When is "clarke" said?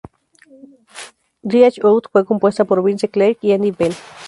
3.07-3.37